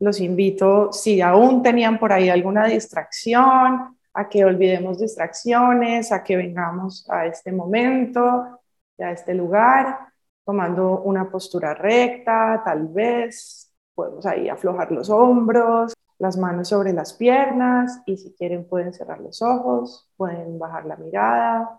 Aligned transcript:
los 0.00 0.20
invito, 0.20 0.92
si 0.92 1.20
aún 1.20 1.62
tenían 1.62 1.98
por 1.98 2.12
ahí 2.12 2.28
alguna 2.28 2.66
distracción, 2.66 3.96
a 4.14 4.28
que 4.28 4.44
olvidemos 4.44 4.98
distracciones, 4.98 6.10
a 6.10 6.24
que 6.24 6.36
vengamos 6.36 7.08
a 7.08 7.26
este 7.26 7.52
momento, 7.52 8.60
a 8.98 9.12
este 9.12 9.32
lugar, 9.34 10.08
tomando 10.44 11.02
una 11.02 11.30
postura 11.30 11.74
recta, 11.74 12.62
tal 12.64 12.88
vez 12.88 13.72
podemos 13.94 14.26
ahí 14.26 14.48
aflojar 14.48 14.90
los 14.90 15.10
hombros, 15.10 15.94
las 16.18 16.36
manos 16.36 16.68
sobre 16.68 16.92
las 16.92 17.12
piernas 17.12 18.02
y 18.06 18.16
si 18.16 18.34
quieren 18.34 18.64
pueden 18.64 18.92
cerrar 18.92 19.20
los 19.20 19.40
ojos, 19.40 20.08
pueden 20.16 20.58
bajar 20.58 20.86
la 20.86 20.96
mirada. 20.96 21.78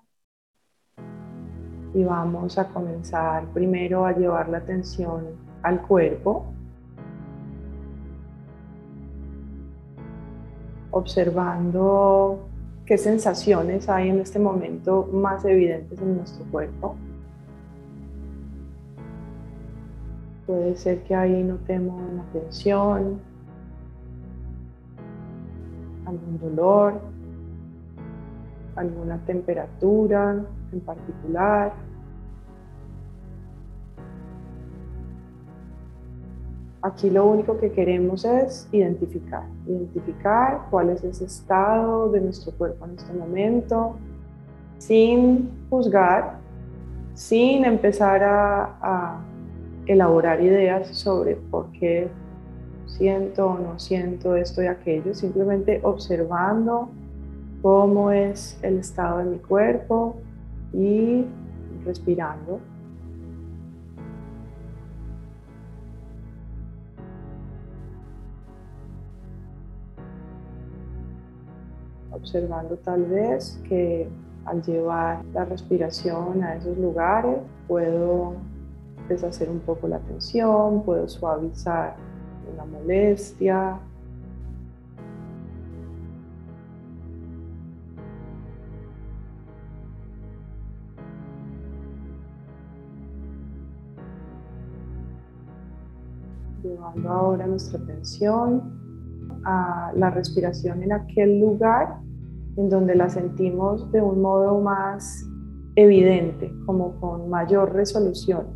Y 1.93 2.03
vamos 2.03 2.57
a 2.57 2.67
comenzar 2.69 3.45
primero 3.53 4.05
a 4.05 4.13
llevar 4.13 4.47
la 4.47 4.59
atención 4.59 5.35
al 5.63 5.81
cuerpo, 5.81 6.53
observando 10.99 12.47
qué 12.85 12.97
sensaciones 12.97 13.89
hay 13.89 14.09
en 14.09 14.19
este 14.19 14.39
momento 14.39 15.09
más 15.11 15.45
evidentes 15.45 15.99
en 16.01 16.17
nuestro 16.17 16.45
cuerpo. 16.45 16.95
Puede 20.45 20.75
ser 20.75 21.03
que 21.03 21.13
ahí 21.13 21.43
notemos 21.43 22.01
una 22.11 22.23
tensión, 22.33 23.19
algún 26.05 26.39
dolor, 26.39 26.99
alguna 28.75 29.17
temperatura 29.25 30.43
en 30.71 30.79
particular. 30.81 31.73
Aquí 36.81 37.09
lo 37.09 37.25
único 37.25 37.57
que 37.57 37.71
queremos 37.71 38.23
es 38.23 38.67
identificar, 38.71 39.43
identificar 39.67 40.67
cuál 40.69 40.89
es 40.91 41.03
ese 41.03 41.25
estado 41.25 42.09
de 42.09 42.21
nuestro 42.21 42.53
cuerpo 42.53 42.85
en 42.85 42.95
este 42.95 43.11
momento, 43.13 43.95
sin 44.77 45.49
juzgar, 45.69 46.37
sin 47.15 47.65
empezar 47.65 48.23
a, 48.23 48.77
a 48.81 49.21
elaborar 49.87 50.41
ideas 50.41 50.87
sobre 50.87 51.35
por 51.35 51.69
qué 51.73 52.09
siento 52.85 53.47
o 53.47 53.57
no 53.57 53.77
siento 53.77 54.35
esto 54.35 54.63
y 54.63 54.67
aquello, 54.67 55.13
simplemente 55.13 55.79
observando 55.83 56.89
cómo 57.61 58.11
es 58.11 58.57
el 58.61 58.77
estado 58.77 59.19
de 59.19 59.25
mi 59.25 59.39
cuerpo 59.39 60.15
y 60.73 61.25
respirando. 61.85 62.59
Observando 72.11 72.75
tal 72.77 73.05
vez 73.05 73.61
que 73.67 74.09
al 74.45 74.63
llevar 74.63 75.23
la 75.33 75.45
respiración 75.45 76.43
a 76.43 76.55
esos 76.55 76.77
lugares 76.77 77.37
puedo 77.67 78.33
deshacer 79.07 79.49
un 79.49 79.59
poco 79.59 79.87
la 79.87 79.99
tensión, 79.99 80.83
puedo 80.83 81.07
suavizar 81.07 81.95
una 82.53 82.65
molestia. 82.65 83.79
Llevando 96.63 97.09
ahora 97.09 97.47
nuestra 97.47 97.79
atención 97.79 98.78
a 99.45 99.91
la 99.95 100.09
respiración 100.09 100.83
en 100.83 100.93
aquel 100.93 101.39
lugar 101.39 101.97
en 102.57 102.69
donde 102.69 102.95
la 102.95 103.09
sentimos 103.09 103.91
de 103.91 104.01
un 104.01 104.21
modo 104.21 104.59
más 104.61 105.25
evidente, 105.75 106.51
como 106.65 106.99
con 106.99 107.29
mayor 107.29 107.73
resolución. 107.73 108.47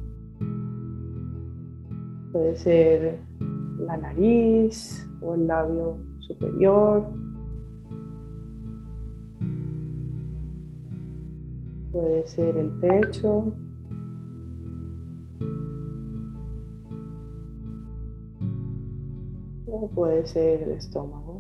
Puede 2.32 2.56
ser 2.58 3.20
la 3.80 3.98
nariz 3.98 5.08
o 5.22 5.36
el 5.36 5.48
labio 5.48 5.98
superior. 6.20 7.06
Puede 11.92 12.28
ser 12.28 12.58
el 12.58 12.70
pecho. 12.82 13.54
O 19.76 19.88
puede 19.88 20.24
ser 20.28 20.62
el 20.62 20.72
estómago. 20.74 21.40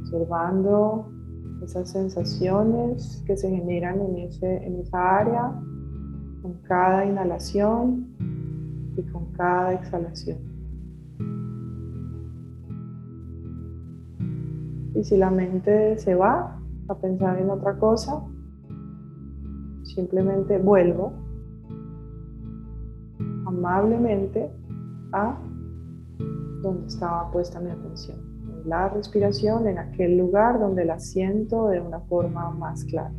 Observando 0.00 1.10
esas 1.62 1.90
sensaciones 1.90 3.24
que 3.26 3.34
se 3.34 3.48
generan 3.48 4.02
en, 4.02 4.18
ese, 4.18 4.66
en 4.66 4.80
esa 4.80 5.20
área 5.20 5.58
con 6.42 6.52
cada 6.64 7.06
inhalación 7.06 8.14
y 8.94 9.02
con 9.04 9.32
cada 9.32 9.72
exhalación. 9.72 10.36
Y 14.94 15.02
si 15.02 15.16
la 15.16 15.30
mente 15.30 15.96
se 15.96 16.14
va 16.14 16.60
a 16.88 16.94
pensar 16.96 17.38
en 17.38 17.48
otra 17.48 17.78
cosa, 17.78 18.22
simplemente 19.82 20.58
vuelvo 20.58 21.21
amablemente 23.52 24.50
a 25.12 25.38
donde 26.62 26.86
estaba 26.86 27.30
puesta 27.30 27.60
mi 27.60 27.70
atención, 27.70 28.18
en 28.48 28.68
la 28.68 28.88
respiración, 28.88 29.66
en 29.66 29.78
aquel 29.78 30.16
lugar 30.16 30.58
donde 30.58 30.84
la 30.84 30.98
siento 30.98 31.68
de 31.68 31.80
una 31.80 32.00
forma 32.00 32.50
más 32.50 32.84
clara. 32.84 33.12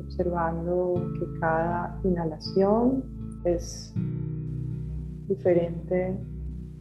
observando 0.00 1.12
que 1.16 1.38
cada 1.38 2.00
inhalación 2.02 3.04
es 3.44 3.94
diferente 5.28 6.18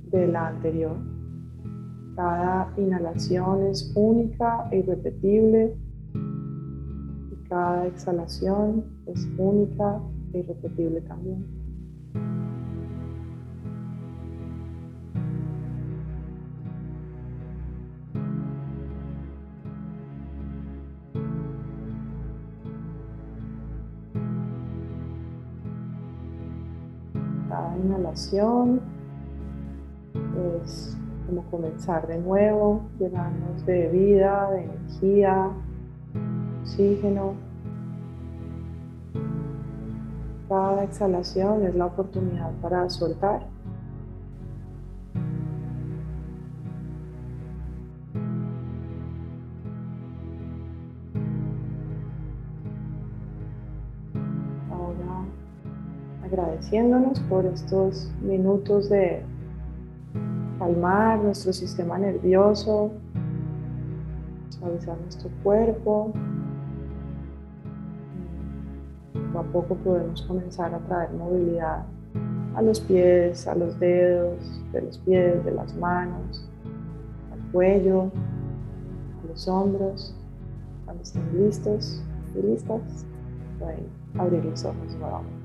de 0.10 0.28
la 0.28 0.48
anterior. 0.48 0.96
Cada 2.16 2.74
inhalación 2.78 3.68
es 3.68 3.94
única 3.96 4.68
e 4.72 4.80
irrepetible 4.80 5.76
cada 7.50 7.88
exhalación 7.88 8.84
es 9.06 9.28
única 9.38 10.02
e 10.34 10.40
irrepetible 10.40 11.02
también. 11.02 11.46
Cada 27.48 27.78
inhalación 27.78 28.82
es 30.64 30.98
como 31.26 31.44
comenzar 31.50 32.08
de 32.08 32.20
nuevo, 32.20 32.82
llenarnos 33.00 33.66
de 33.66 33.88
vida, 33.90 34.52
de 34.52 34.64
energía, 34.64 35.52
oxígeno. 36.68 37.34
Cada 40.50 40.84
exhalación 40.84 41.66
es 41.66 41.76
la 41.76 41.86
oportunidad 41.86 42.52
para 42.62 42.90
soltar. 42.90 43.42
agradeciéndonos 56.24 57.22
por 57.22 57.46
estos 57.46 58.12
minutos 58.22 58.90
de 58.90 59.24
calmar 60.60 61.20
nuestro 61.20 61.54
sistema 61.54 61.98
nervioso, 61.98 62.92
suavizar 64.50 64.98
nuestro 65.00 65.30
cuerpo. 65.42 66.12
A 69.38 69.44
poco 69.44 69.76
podemos 69.76 70.24
comenzar 70.24 70.74
a 70.74 70.80
traer 70.80 71.12
movilidad 71.12 71.86
a 72.56 72.62
los 72.64 72.80
pies, 72.80 73.48
a 73.48 73.54
los 73.54 73.80
dedos, 73.80 74.40
de 74.72 74.82
los 74.82 74.98
pies, 74.98 75.46
de 75.46 75.52
las 75.52 75.76
manos, 75.76 76.44
al 77.32 77.52
cuello, 77.52 78.12
a 79.24 79.28
los 79.28 79.48
hombros. 79.48 80.16
Cuando 80.86 81.04
estén 81.04 81.24
listos 81.38 82.02
y 82.36 82.42
listas, 82.42 83.06
pueden 83.60 83.86
abrir 84.18 84.44
los 84.44 84.66
ojos 84.66 84.96
nuevamente. 85.00 85.37